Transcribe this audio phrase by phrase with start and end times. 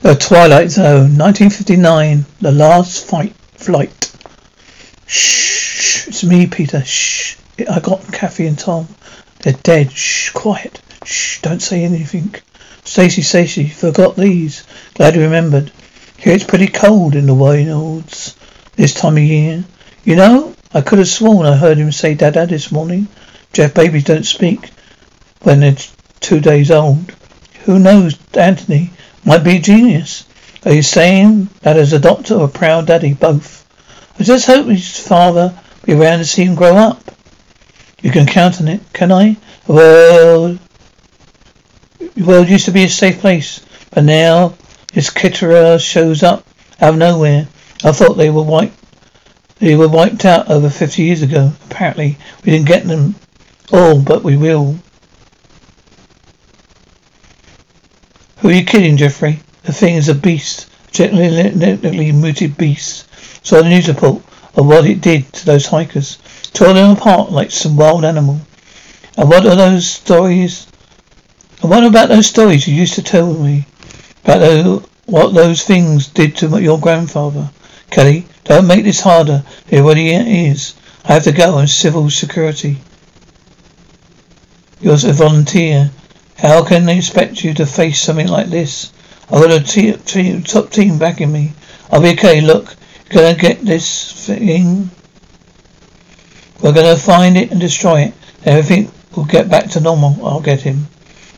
[0.00, 2.24] The Twilight Zone, 1959.
[2.40, 4.12] The last fight flight.
[5.06, 6.84] Shh, it's me, Peter.
[6.84, 7.36] Shh.
[7.68, 8.86] I got Kathy and Tom.
[9.42, 9.90] They're dead.
[9.90, 10.80] Shh, quiet.
[11.04, 12.32] Shh, don't say anything.
[12.84, 14.62] Stacy, Stacy, forgot these.
[14.94, 15.72] Glad you remembered.
[16.16, 18.36] Here it's pretty cold in the wilds
[18.76, 19.64] this time of year.
[20.04, 23.08] You know, I could have sworn I heard him say Dada this morning.
[23.52, 24.70] Jeff babies don't speak
[25.42, 25.76] when they're
[26.20, 27.12] two days old.
[27.64, 28.92] Who knows, Anthony
[29.24, 30.26] might be a genius.
[30.64, 33.14] Are you saying that as a doctor or a proud daddy?
[33.14, 33.64] Both.
[34.18, 37.00] I just hope his father be around to see him grow up.
[38.02, 39.36] You can count on it, can I?
[39.66, 40.58] Well,
[42.16, 44.54] well, it used to be a safe place, but now
[44.92, 46.46] this Keturah shows up
[46.80, 47.48] out of nowhere.
[47.84, 48.76] I thought they were wiped.
[49.58, 51.52] They were wiped out over fifty years ago.
[51.70, 53.14] Apparently, we didn't get them
[53.72, 54.78] all, but we will.
[58.38, 59.40] Who are you kidding, Jeffrey?
[59.64, 63.06] The thing is a beast, a genetically muted beast.
[63.44, 64.22] Saw the news report
[64.54, 66.18] of what it did to those hikers.
[66.52, 68.40] Tore them apart like some wild animal.
[69.16, 70.68] And what are those stories?
[71.62, 73.66] And what about those stories you used to tell me
[74.24, 77.50] about what those things did to your grandfather?
[77.90, 80.74] Kelly, don't make this harder than what already is.
[81.04, 82.78] I have to go on civil security.
[84.80, 85.90] You're a volunteer.
[86.38, 88.92] How can they expect you to face something like this?
[89.24, 91.52] I've got a te- te- top team backing me.
[91.90, 92.40] I'll be okay.
[92.40, 92.76] Look,
[93.10, 94.88] you're gonna get this thing.
[96.62, 98.14] We're gonna find it and destroy it.
[98.44, 100.24] Everything will get back to normal.
[100.24, 100.86] I'll get him.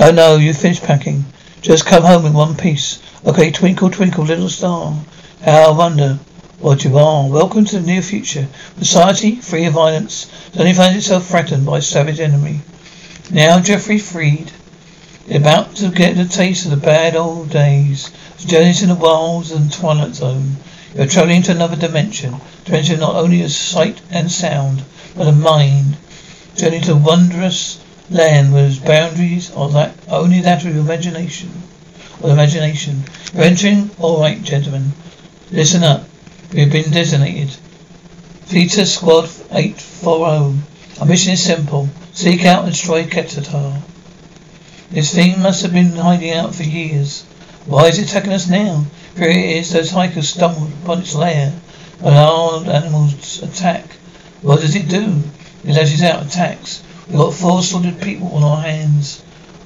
[0.00, 1.24] Oh no, you finished packing.
[1.60, 3.02] Just come home in one piece.
[3.26, 4.94] Okay, twinkle, twinkle, little star.
[5.42, 6.20] How I wonder
[6.60, 7.28] what you are.
[7.28, 8.46] Welcome to the near future.
[8.78, 10.30] Society free of violence.
[10.52, 12.60] Suddenly finds itself threatened by a savage enemy.
[13.32, 14.52] Now Jeffrey freed.
[15.30, 18.10] About to get a taste of the bad old days.
[18.44, 20.56] Journeys in the wilds and twilight zone.
[20.94, 22.36] You're traveling to another dimension.
[22.66, 24.82] Dimension not only of sight and sound,
[25.16, 25.96] but of mind.
[26.56, 27.78] Journey to a wondrous
[28.10, 31.50] land whose boundaries are that only that of your imagination.
[32.20, 33.04] Or imagination.
[33.32, 33.92] You're entering?
[33.98, 34.92] Alright, gentlemen.
[35.50, 36.04] Listen up.
[36.52, 37.48] We have been designated.
[38.44, 40.58] Theta Squad 840.
[41.00, 41.88] Our mission is simple.
[42.12, 43.82] Seek out and destroy Keturah.
[44.94, 47.24] This thing must have been hiding out for years.
[47.66, 48.86] Why is it attacking us now?
[49.16, 51.52] Here it is, those hikers stumbled upon its lair.
[51.98, 53.86] An our animals attack,
[54.40, 55.24] what does it do?
[55.64, 56.84] It lashes out attacks.
[57.08, 59.20] We've got four slaughtered people on our hands.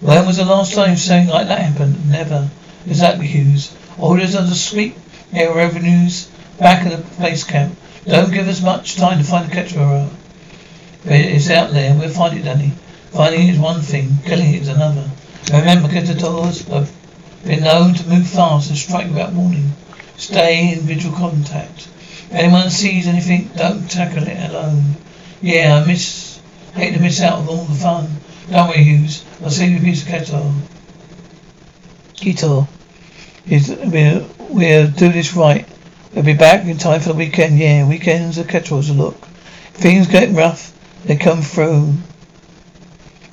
[0.00, 2.10] When was the last time something like that happened?
[2.10, 2.48] Never.
[2.86, 3.76] Exactly, Hughes.
[3.98, 4.96] Orders under sweep
[5.34, 7.76] air revenues back at the base camp.
[8.06, 10.08] Don't give us much time to find the Keturah.
[11.04, 11.94] It's out there.
[11.94, 12.72] We'll find it, Danny.
[13.12, 15.10] Finding is one thing, killing is another.
[15.52, 16.92] Remember, Keturahs have
[17.44, 19.72] been known to move fast and strike without warning.
[20.16, 21.88] Stay in visual contact.
[22.30, 24.94] If anyone sees anything, don't tackle it alone.
[25.42, 26.38] Yeah, I miss,
[26.74, 28.08] hate to miss out on all the fun.
[28.48, 29.24] Don't worry, Hughes.
[29.42, 30.54] I'll save you a piece of Keturah.
[32.14, 32.68] Keturah.
[33.48, 35.66] We'll, we'll do this right.
[36.14, 37.58] We'll be back in time for the weekend.
[37.58, 39.16] Yeah, weekends are Keturahs a look.
[39.20, 40.72] If things get rough,
[41.04, 41.94] they come through.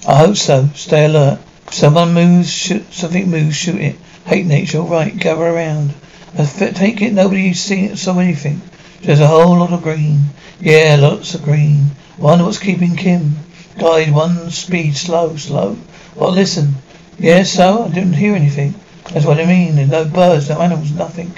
[0.07, 0.69] I hope so.
[0.73, 1.37] Stay alert.
[1.67, 3.97] If someone moves, shoot, something moves, shoot it.
[4.25, 5.13] Hate nature, all right.
[5.17, 5.93] Gather around.
[6.39, 8.61] I take it nobody's seen saw anything.
[9.01, 10.29] There's a whole lot of green.
[10.61, 11.91] Yeah, lots of green.
[12.17, 13.35] Wonder what's keeping Kim.
[13.77, 15.77] Guide one speed, slow, slow.
[16.15, 16.75] Well, listen.
[17.19, 18.75] Yeah, so I didn't hear anything.
[19.11, 19.75] That's what I mean.
[19.75, 21.35] There's no birds, no animals, nothing.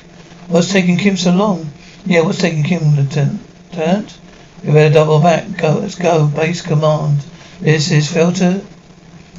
[0.47, 1.72] What's taking Kim so long?
[2.06, 3.41] Yeah, what's taking Kim, Lieutenant?
[3.72, 4.16] Lieutenant?
[4.63, 5.57] We better double back.
[5.57, 6.28] Go, let's go.
[6.28, 7.25] Base command.
[7.62, 8.62] This is Theta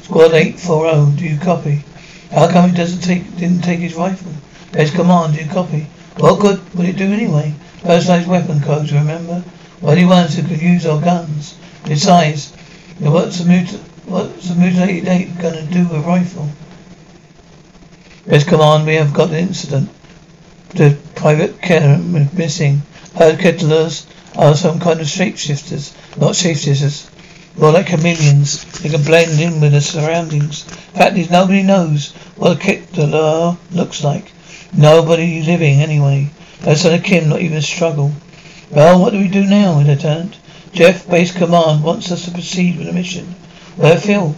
[0.03, 1.11] squad eight four oh.
[1.17, 1.83] Do you copy?
[2.29, 4.31] How come he doesn't take didn't take his rifle?
[4.71, 5.33] Base command.
[5.33, 5.87] Do you copy?
[6.17, 7.55] What good would it do anyway?
[7.81, 8.93] Personalized weapon codes.
[8.93, 9.43] Remember?
[9.81, 11.55] Only ones who could use our guns.
[11.85, 12.51] Besides,
[12.99, 13.69] what's a mut
[14.05, 16.47] what's a mutilated ape gonna do with a rifle?
[18.27, 18.85] Base command.
[18.85, 19.89] We have got an incident.
[20.75, 22.83] The private killer missing.
[23.15, 24.05] Heard kettlers
[24.37, 27.09] are some kind of shapeshifters, not shapeshifters.
[27.57, 28.63] More like chameleons.
[28.79, 30.63] They can blend in with the surroundings.
[30.63, 34.31] Fact is, nobody knows what a Keturah looks like.
[34.73, 36.29] Nobody living, anyway.
[36.75, 38.13] Son of Kim, not even a struggle.
[38.69, 40.37] Well, what do we do now, Lieutenant?
[40.71, 43.35] Jeff, base command, wants us to proceed with the mission.
[43.75, 44.35] Where Phil?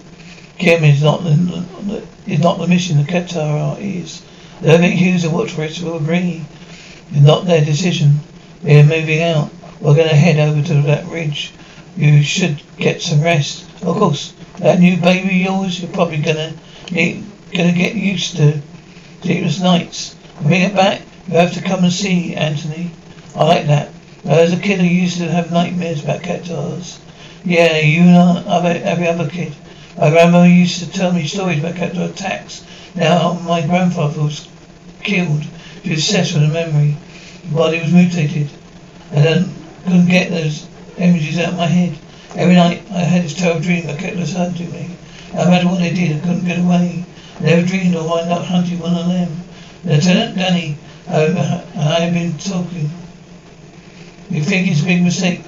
[0.57, 4.24] Kim is not the, is not the mission, the Keturah is.
[4.63, 6.45] Don't think Hughes and Watchbridge will agree.
[7.12, 8.21] It's not their decision.
[8.63, 9.51] We're moving out.
[9.80, 11.54] We're going to head over to that ridge.
[11.95, 13.66] You should get some rest.
[13.84, 16.54] Of course, that new baby yours, you're probably gonna
[16.92, 18.62] need, gonna get used to
[19.22, 20.16] sleepless nights.
[20.42, 21.01] Bring it back.
[21.28, 22.92] You have to come and see, Anthony.
[23.36, 23.90] I like that.
[24.25, 27.00] As a kid, I used to have nightmares about cactuars.
[27.45, 29.54] Yeah, you and every other kid.
[29.98, 32.66] My grandmother used to tell me stories about cactuar attacks.
[32.95, 34.48] Now, my grandfather was
[35.04, 35.44] killed.
[35.84, 36.95] He was obsessed with the memory.
[37.44, 38.50] His body was mutated.
[39.12, 39.54] I then
[39.84, 40.68] couldn't get those
[40.98, 41.98] images out my head.
[42.36, 44.90] Every night I had this terrible dream that kept hunting me.
[45.34, 47.06] No matter what they did, I couldn't get away.
[47.40, 49.44] I never dreamed I'd wind up hunting one of them.
[49.84, 51.25] Lieutenant Danny, I,
[51.75, 52.90] I have been talking.
[54.30, 55.42] You think it's a big mistake?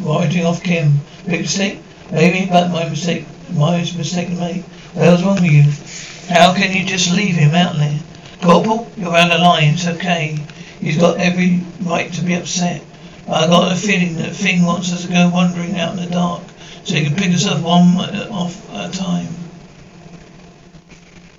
[0.00, 1.00] Writing off Kim.
[1.26, 1.78] Big mistake?
[2.10, 4.62] Maybe, but my mistake, my mistake to make.
[4.94, 6.34] What hell's wrong with you?
[6.34, 7.98] How can you just leave him out there?
[8.42, 9.74] Corporal, you're out of line.
[9.74, 10.36] It's okay.
[10.80, 12.82] He's got every right to be upset.
[13.28, 16.42] I got a feeling that Fing wants us to go wandering out in the dark
[16.84, 17.96] so he can pick us up one
[18.30, 19.28] off at a time.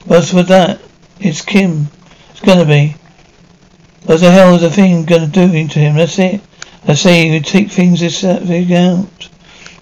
[0.06, 0.81] What's with that?
[1.19, 1.88] It's Kim.
[2.31, 2.95] It's gonna be.
[4.06, 5.95] What the hell is the thing gonna do to him?
[5.95, 6.41] That's it.
[6.85, 9.30] I say you take things this thing out.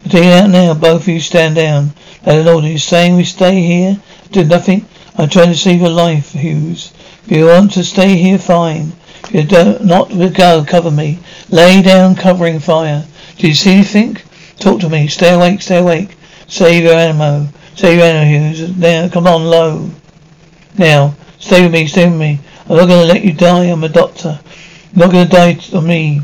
[0.03, 0.73] Take it out now.
[0.73, 1.93] Both of you stand down.
[2.25, 2.67] Let an order.
[2.67, 3.99] You're saying we stay here?
[4.31, 4.85] Do nothing?
[5.17, 6.93] I'm trying to save your life, Hughes.
[7.25, 8.93] If you want to stay here, fine.
[9.31, 11.19] You don't, not go, cover me.
[11.49, 13.05] Lay down, covering fire.
[13.37, 14.17] Do you see anything?
[14.59, 15.07] Talk to me.
[15.07, 16.17] Stay awake, stay awake.
[16.47, 17.47] Save your ammo.
[17.75, 18.73] Save your ammo.
[18.77, 19.89] Now, come on, low.
[20.77, 22.39] Now, stay with me, stay with me.
[22.67, 23.65] I'm not gonna let you die.
[23.65, 24.39] I'm a doctor.
[24.93, 26.21] You're not gonna die on me.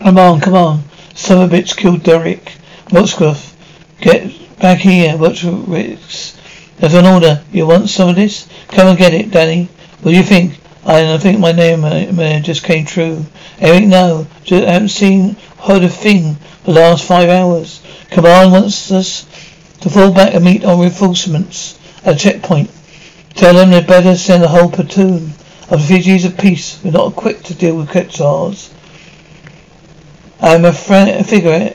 [0.00, 0.84] Come on, come on.
[1.14, 2.52] Some of it's killed Derek.
[2.90, 3.54] Watchcroft,
[4.00, 5.16] get back here.
[5.16, 6.40] Watchcroft,
[6.78, 7.42] there's an order.
[7.52, 8.48] You want some of this?
[8.68, 9.68] Come and get it, Danny.
[10.00, 10.58] What do you think?
[10.86, 13.24] I think my name uh, just came true.
[13.58, 14.26] Eric, no.
[14.50, 17.80] I haven't seen, heard a thing for the last five hours.
[18.10, 19.24] Command wants us
[19.80, 22.70] to fall back and meet our reinforcements at a checkpoint.
[23.34, 25.32] Tell them they'd better send a whole platoon
[25.70, 26.82] of refugees of peace.
[26.84, 28.70] We're not equipped to deal with Quetzals.
[30.40, 31.74] I'm a friend, figure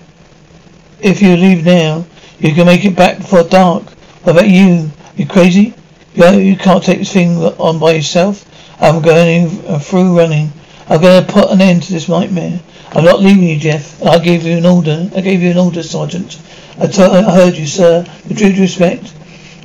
[1.02, 2.06] if you leave now,
[2.40, 3.84] you can make it back before dark.
[4.24, 4.92] What about you?
[5.16, 5.74] You crazy?
[6.14, 8.46] You, you can't take this thing on by yourself.
[8.82, 10.52] I'm going uh, through running.
[10.88, 12.60] I'm going to put an end to this nightmare.
[12.92, 14.02] I'm not leaving you, Jeff.
[14.04, 15.10] I gave you an order.
[15.16, 16.42] I gave you an order, Sergeant.
[16.80, 18.06] I, t- I heard you, sir.
[18.28, 19.14] With due respect,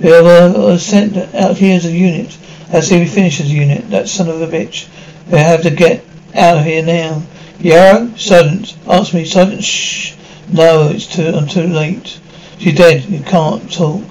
[0.01, 2.37] we were uh, uh, sent out here as a unit.
[2.71, 3.89] That's see we finish as a unit.
[3.91, 4.89] That son of a bitch.
[5.31, 7.23] We have to get out of here now.
[7.61, 8.13] Yarrow?
[8.17, 8.77] Sergeant.
[8.87, 9.63] Ask me, Sergeant.
[9.63, 10.17] Shh.
[10.53, 12.19] No, it's too, I'm too late.
[12.59, 13.05] She's dead.
[13.05, 14.03] You can't talk.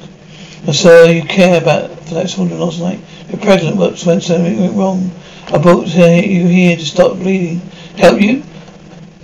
[0.66, 3.00] But sir, you care about for that soldier last night.
[3.30, 3.78] You're pregnant.
[3.78, 5.12] When something went wrong?
[5.48, 7.60] I brought you here to stop bleeding.
[7.98, 8.44] Help you?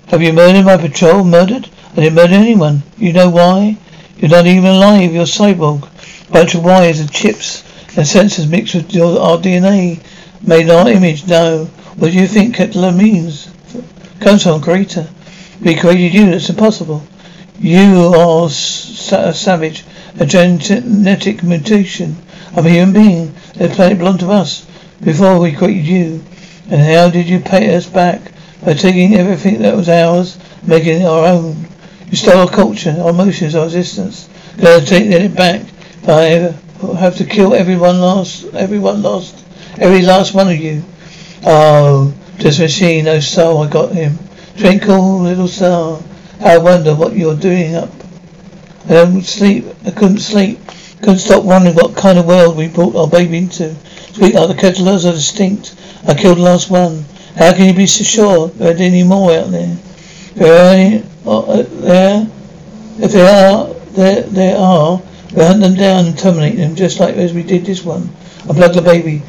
[0.08, 1.24] Have you murdered my patrol?
[1.24, 1.70] Murdered?
[1.94, 2.84] I didn't murder anyone.
[2.98, 3.78] You know why?
[4.18, 5.14] You're not even alive.
[5.14, 5.88] You're cyborg.
[6.30, 7.64] Bunch of wires and chips
[7.98, 10.04] and sensors mixed with your, our DNA
[10.46, 11.26] made our image.
[11.28, 11.66] No.
[11.96, 13.50] What do you think Kettler means?
[14.20, 15.10] Comes from greater.
[15.62, 16.32] We created you.
[16.32, 17.02] That's impossible.
[17.62, 19.84] You are a savage,
[20.18, 22.16] a genetic mutation
[22.56, 23.36] of a human being.
[23.56, 24.66] The planet belonged to us
[25.04, 26.24] before we created you.
[26.70, 28.32] And how did you pay us back?
[28.64, 31.68] By taking everything that was ours, making it our own.
[32.10, 34.30] You stole our culture, our emotions, our existence.
[34.58, 35.62] Gotta take it back.
[36.08, 36.56] I
[36.98, 39.36] have to kill everyone lost, everyone lost,
[39.78, 40.84] every last one of you.
[41.46, 44.18] Oh, this machine, no soul, I got him.
[44.58, 46.00] Twinkle, oh, little star.
[46.42, 47.92] I wonder what you're doing up.
[48.86, 49.66] I don't sleep.
[49.86, 50.60] I couldn't sleep.
[51.00, 53.76] Couldn't stop wondering what kind of world we brought our baby into.
[54.14, 55.76] Sweetheart, the kettlers are distinct.
[56.08, 57.04] I killed the last one.
[57.36, 59.78] How can you be so sure there aren't any more out there?
[60.36, 62.28] There are any, uh, there?
[63.00, 65.02] If there are, there, there are.
[65.36, 68.10] We hunt them down and terminate them, just like as we did this one.
[68.50, 69.22] I plugged the baby.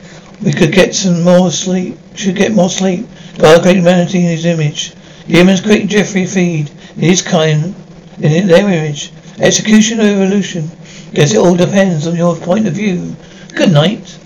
[0.42, 1.98] We could get some more sleep.
[2.14, 3.06] Should get more sleep.
[3.36, 4.94] God created humanity in His image.
[5.26, 7.74] Humans created Jeffrey Freed in His kind,
[8.20, 9.12] in their image.
[9.38, 10.70] Execution or evolution?
[11.12, 13.16] Guess it all depends on your point of view.
[13.54, 14.18] Good night.